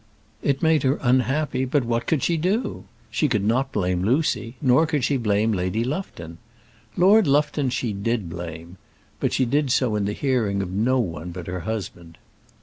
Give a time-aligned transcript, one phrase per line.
[0.41, 2.85] It made her unhappy, but what could she do?
[3.11, 6.39] She could not blame Lucy, nor could she blame Lady Lufton.
[6.97, 8.77] Lord Lufton she did blame,
[9.19, 12.17] but she did so in the hearing of no one but her husband.